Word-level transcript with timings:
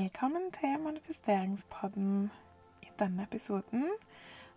Velkommen 0.00 0.52
til 0.52 0.80
manifesteringspodden. 0.80 2.30
I 2.82 2.86
denne 2.98 3.22
episoden 3.22 3.82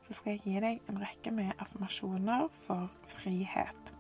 så 0.04 0.14
skal 0.14 0.32
jeg 0.32 0.42
gi 0.46 0.54
deg 0.64 0.86
en 0.88 1.02
rekke 1.02 1.34
med 1.36 1.50
affirmasjoner 1.60 2.46
for 2.54 2.92
frihet. 3.04 3.92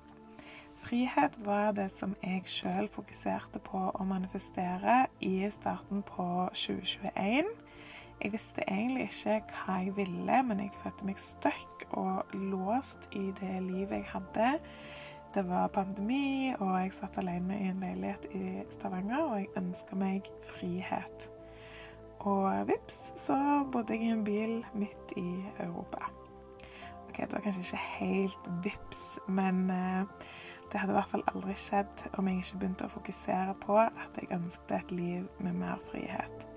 Frihet 0.79 1.35
var 1.43 1.73
det 1.75 1.89
som 1.91 2.13
jeg 2.23 2.47
sjøl 2.47 2.87
fokuserte 2.87 3.59
på 3.59 3.81
å 3.91 4.07
manifestere 4.07 5.01
i 5.19 5.33
starten 5.51 6.05
på 6.07 6.29
2021. 6.53 7.51
Jeg 8.21 8.35
visste 8.37 8.63
egentlig 8.63 9.09
ikke 9.09 9.41
hva 9.57 9.81
jeg 9.81 9.97
ville, 9.99 10.41
men 10.47 10.63
jeg 10.63 10.71
følte 10.79 11.11
meg 11.11 11.19
stuck 11.19 11.87
og 11.91 12.37
låst 12.39 13.09
i 13.19 13.33
det 13.41 13.57
livet 13.67 13.99
jeg 13.99 14.11
hadde 14.13 14.53
det 15.33 15.43
var 15.49 15.67
pandemi, 15.73 16.53
og 16.59 16.75
jeg 16.77 16.93
satt 16.93 17.17
alene 17.17 17.57
i 17.57 17.69
en 17.71 17.81
leilighet 17.81 18.27
i 18.37 18.47
Stavanger, 18.73 19.23
og 19.25 19.39
jeg 19.39 19.49
ønska 19.57 19.97
meg 19.97 20.27
frihet. 20.45 21.29
Og 22.29 22.67
vips, 22.69 23.13
så 23.19 23.35
bodde 23.71 23.97
jeg 23.97 24.05
i 24.05 24.13
en 24.13 24.23
bil 24.23 24.59
midt 24.77 25.15
i 25.17 25.43
Europa. 25.59 26.05
Ok, 27.09 27.17
Det 27.17 27.33
var 27.33 27.45
kanskje 27.45 27.65
ikke 27.65 27.83
helt 27.99 28.49
vips, 28.63 29.03
men 29.27 29.69
eh, 29.69 30.05
det 30.71 30.79
hadde 30.79 30.93
i 30.93 30.97
hvert 30.97 31.11
fall 31.11 31.25
aldri 31.33 31.55
skjedd 31.57 32.07
om 32.17 32.27
jeg 32.29 32.41
ikke 32.41 32.59
begynte 32.61 32.87
å 32.87 32.93
fokusere 32.93 33.53
på 33.61 33.77
at 33.81 34.17
jeg 34.17 34.31
ønsket 34.33 34.77
et 34.77 34.91
liv 34.91 35.27
med 35.39 35.53
mer 35.53 35.81
frihet. 35.89 36.47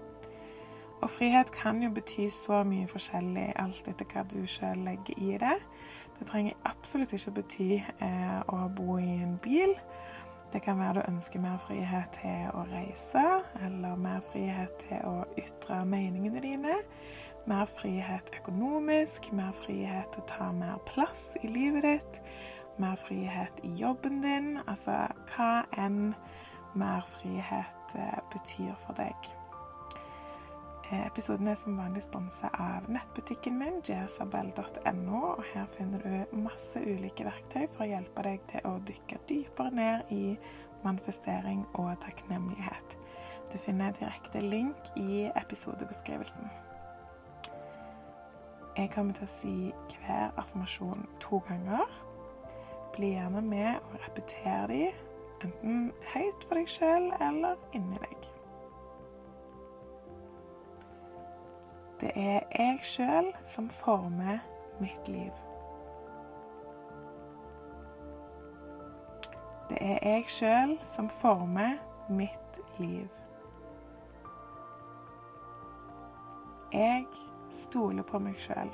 Og 1.05 1.11
frihet 1.11 1.51
kan 1.53 1.83
jo 1.83 1.91
bety 1.93 2.29
så 2.33 2.63
mye 2.65 2.89
forskjellig, 2.89 3.51
alt 3.61 3.89
etter 3.91 4.09
hva 4.13 4.25
du 4.33 4.41
sjøl 4.49 4.81
legger 4.87 5.19
i 5.21 5.37
det. 5.41 5.57
Det 6.17 6.29
trenger 6.31 6.57
absolutt 6.65 7.13
ikke 7.13 7.35
bety 7.41 7.71
eh, 7.77 8.41
å 8.49 8.67
bo 8.73 8.97
i 8.99 9.19
en 9.21 9.37
bil. 9.45 9.75
Det 10.53 10.63
kan 10.65 10.79
være 10.79 11.03
du 11.03 11.11
ønsker 11.11 11.43
mer 11.43 11.59
frihet 11.61 12.17
til 12.17 12.51
å 12.57 12.63
reise, 12.71 13.25
eller 13.67 13.99
mer 14.01 14.23
frihet 14.25 14.73
til 14.87 15.03
å 15.05 15.25
ytre 15.37 15.83
meningene 15.85 16.41
dine. 16.41 16.77
Mer 17.47 17.69
frihet 17.69 18.33
økonomisk, 18.41 19.31
mer 19.37 19.53
frihet 19.55 20.15
til 20.15 20.25
å 20.25 20.31
ta 20.31 20.51
mer 20.57 20.81
plass 20.89 21.29
i 21.43 21.51
livet 21.53 21.85
ditt. 21.85 22.21
Mer 22.81 22.97
frihet 22.97 23.61
i 23.65 23.75
jobben 23.77 24.23
din. 24.25 24.55
Altså 24.65 24.97
hva 25.35 25.67
enn 25.77 26.15
mer 26.77 27.05
frihet 27.05 27.99
eh, 28.01 28.23
betyr 28.33 28.73
for 28.81 28.97
deg. 28.97 29.35
Eh, 30.91 31.07
episoden 31.07 31.49
er 31.49 31.57
som 31.59 31.75
vanlig 31.75 32.05
sponsa 32.05 32.47
av 32.63 32.85
nettbutikken 32.87 33.57
min, 33.59 33.81
jsabel.no. 33.83 35.23
og 35.33 35.43
Her 35.51 35.67
finner 35.67 35.99
du 36.05 36.37
masse 36.45 36.79
ulike 36.79 37.27
verktøy 37.27 37.65
for 37.73 37.83
å 37.83 37.89
hjelpe 37.91 38.23
deg 38.23 38.45
til 38.53 38.69
å 38.71 38.77
dykke 38.87 39.19
dypere 39.27 39.73
ned 39.75 40.13
i 40.15 40.37
manifestering 40.85 41.65
og 41.75 41.91
takknemlighet. 42.05 42.95
Du 43.51 43.59
finner 43.59 43.99
direkte 43.99 44.45
link 44.45 44.93
i 44.95 45.27
episodebeskrivelsen. 45.35 46.55
Jeg 48.77 48.93
kommer 48.95 49.19
til 49.19 49.27
å 49.27 49.33
si 49.33 49.57
hver 49.97 50.39
affirmasjon 50.39 51.03
to 51.19 51.43
ganger. 51.49 51.99
Bli 52.95 53.17
gjerne 53.17 53.43
med 53.43 53.83
og 53.91 53.99
repeter 54.07 54.71
de, 54.71 54.87
enten 55.43 55.91
høyt 56.15 56.47
for 56.47 56.61
deg 56.61 56.71
sjøl 56.71 57.11
eller 57.19 57.59
inni 57.75 57.99
deg. 58.07 58.36
Det 62.07 62.15
er 62.17 62.41
jeg 62.59 62.79
sjøl 62.83 63.33
som 63.43 63.67
former 63.71 64.39
mitt 64.79 65.09
liv. 65.09 65.33
Det 69.69 69.79
er 69.81 69.99
jeg 70.07 70.29
sjøl 70.31 70.77
som 70.87 71.09
former 71.11 71.73
mitt 72.09 72.61
liv. 72.79 73.09
Jeg 76.73 77.09
stoler 77.51 78.07
på 78.07 78.21
meg 78.23 78.39
sjøl. 78.39 78.71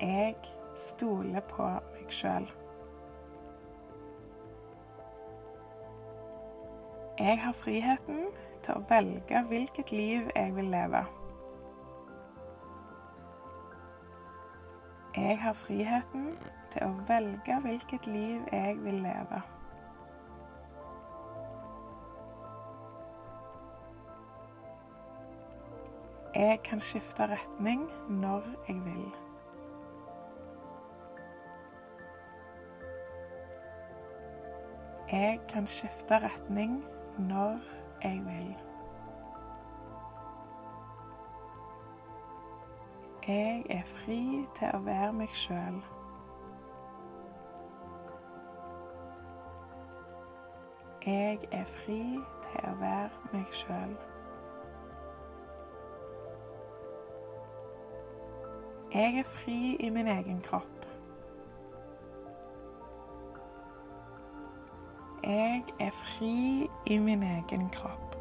Jeg 0.00 0.34
stoler 0.76 1.40
på 1.54 1.70
meg 1.94 2.12
sjøl. 2.12 2.50
Jeg 7.16 7.40
har 7.40 7.56
friheten 7.56 8.28
til 8.66 8.74
å 8.74 8.84
velge 8.90 9.42
hvilket 9.46 9.92
liv 9.94 10.30
jeg 10.34 10.54
vil 10.56 10.70
leve. 10.74 11.04
Jeg 15.16 15.36
har 15.40 15.54
friheten 15.54 16.32
til 16.72 16.88
å 16.88 16.96
velge 17.08 17.60
hvilket 17.62 18.08
liv 18.10 18.42
jeg 18.52 18.80
vil 18.82 18.98
leve. 19.04 19.38
Jeg 26.36 26.58
kan 26.66 26.82
skifte 26.84 27.30
retning 27.30 27.86
når 28.12 28.44
jeg 28.68 28.82
vil. 28.84 29.06
Jeg 35.12 35.40
kan 35.48 35.70
skifte 35.70 36.18
retning 36.26 36.80
når 37.30 37.85
jeg 38.02 38.22
vil. 38.24 38.56
Jeg 43.28 43.66
er 43.70 43.82
fri 43.84 44.46
til 44.54 44.68
å 44.74 44.78
være 44.86 45.12
meg 45.12 45.32
sjøl. 45.34 45.80
Jeg 51.06 51.38
er 51.50 51.64
fri 51.64 52.00
til 52.46 52.68
å 52.70 52.76
være 52.78 53.32
meg 53.32 53.50
sjøl. 53.54 53.96
Jeg 58.94 59.18
er 59.18 59.28
fri 59.34 59.60
i 59.80 59.90
min 59.90 60.08
egen 60.08 60.40
kropp. 60.40 60.75
Jeg 65.26 65.64
er 65.80 65.90
fri 65.90 66.70
i 66.86 66.98
min 66.98 67.22
egen 67.22 67.70
kropp. 67.70 68.16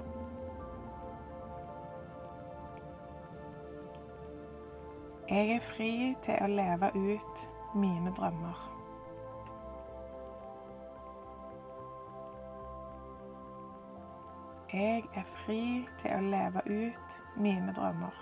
Jeg 5.29 5.51
er 5.55 5.59
fri 5.61 6.15
til 6.25 6.39
å 6.41 6.47
leve 6.49 6.89
ut 6.95 7.43
mine 7.75 8.13
drømmer. 8.17 8.63
Jeg 14.73 15.05
er 15.13 15.29
fri 15.29 15.61
til 16.01 16.17
å 16.17 16.25
leve 16.25 16.65
ut 16.65 17.19
mine 17.37 17.77
drømmer. 17.77 18.17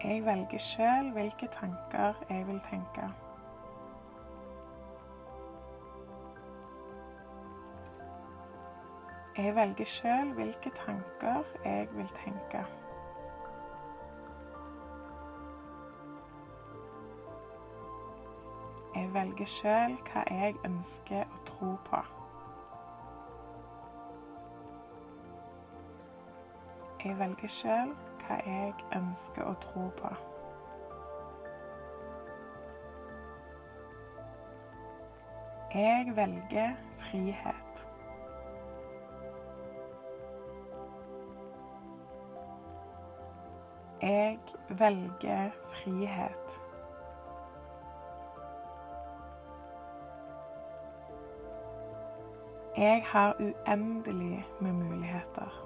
Jeg 0.00 0.24
velger 0.24 0.66
sjøl 0.70 1.12
hvilke 1.12 1.52
tanker 1.60 2.24
jeg 2.32 2.48
vil 2.48 2.64
tenke. 2.64 3.12
Jeg 9.36 9.54
velger 9.54 9.84
sjøl 9.84 10.32
hvilke 10.32 10.70
tanker 10.70 11.42
jeg 11.64 11.88
vil 11.92 12.08
tenke. 12.08 12.64
Jeg 18.94 19.10
velger 19.14 19.44
sjøl 19.44 19.98
hva 20.08 20.22
jeg 20.30 20.56
ønsker 20.64 21.28
å 21.28 21.42
tro 21.50 21.74
på. 21.84 22.00
Jeg 27.04 27.18
velger 27.20 27.54
sjøl 27.58 27.92
hva 28.24 28.40
jeg 28.48 28.72
ønsker 29.02 29.44
å 29.44 29.52
tro 29.66 29.90
på. 30.00 30.14
Jeg 35.76 36.16
velger 36.16 36.76
frihet. 37.04 37.65
Jeg 44.02 44.38
velger 44.68 45.50
frihet. 45.62 46.62
Jeg 52.76 53.04
har 53.06 53.36
uendelig 53.40 54.46
med 54.60 54.72
muligheter. 54.72 55.62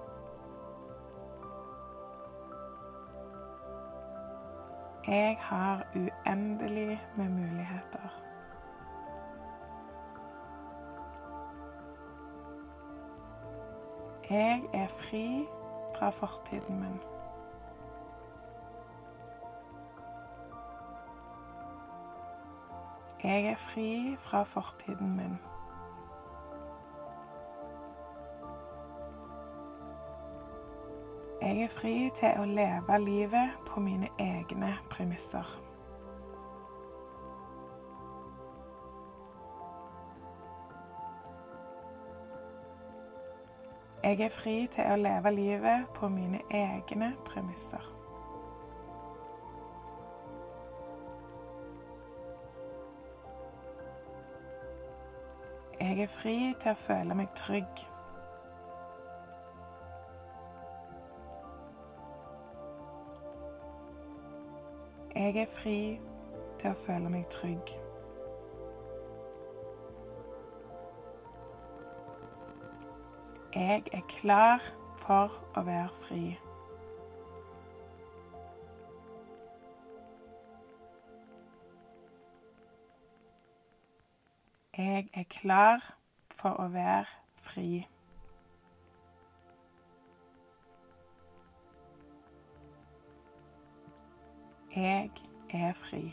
Jeg 5.07 5.37
har 5.41 5.87
uendelig 5.95 7.03
med 7.17 7.29
muligheter. 7.29 8.21
Jeg 14.31 14.63
er 14.75 14.87
fri 14.87 15.47
fra 15.97 16.11
fortiden 16.11 16.81
min. 16.81 17.20
Jeg 23.23 23.47
er 23.47 23.57
fri 23.57 24.17
fra 24.19 24.43
fortiden 24.43 25.17
min. 25.17 25.39
Jeg 31.43 31.63
er 31.63 31.69
fri 31.69 32.11
til 32.17 32.41
å 32.41 32.47
leve 32.49 32.99
livet 33.05 33.61
på 33.69 33.81
mine 33.81 34.09
egne 34.19 34.73
premisser. 34.91 35.53
Jeg 44.05 44.21
er 44.21 44.33
fri 44.33 44.59
til 44.73 44.95
å 44.95 44.97
leve 44.97 45.37
livet 45.37 45.89
på 45.95 46.09
mine 46.09 46.41
egne 46.49 47.13
premisser. 47.29 48.00
Jeg 55.81 56.01
er 56.01 56.07
fri 56.07 56.55
til 56.61 56.71
å 56.71 56.77
føle 56.77 57.15
meg 57.17 57.31
trygg. 57.35 57.81
Jeg 65.15 65.37
er 65.41 65.49
fri 65.49 65.79
til 66.61 66.69
å 66.69 66.77
føle 66.83 67.15
meg 67.15 67.25
trygg. 67.33 67.73
Jeg 73.57 73.83
er 73.93 74.07
klar 74.21 74.71
for 75.01 75.41
å 75.57 75.65
være 75.65 75.89
fri. 76.03 76.23
Jeg 84.79 85.09
er 85.15 85.25
klar 85.29 85.83
for 86.35 86.55
å 86.63 86.69
være 86.71 87.07
fri. 87.35 87.89
Jeg 94.77 95.11
er 95.51 95.73
fri. 95.75 96.05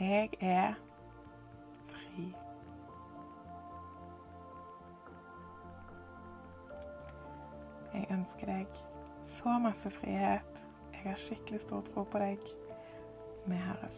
Jeg 0.00 0.28
er 0.40 0.74
fri. 1.88 2.26
Jeg 7.94 8.06
ønsker 8.10 8.52
deg 8.52 8.84
så 9.22 9.56
masse 9.58 9.94
frihet. 9.96 10.71
Jeg 11.02 11.10
har 11.10 11.18
skikkelig 11.18 11.60
stor 11.60 11.80
tro 11.82 12.04
på 12.06 12.18
deg. 12.22 12.52
Vi 13.50 13.56
høres. 13.58 13.96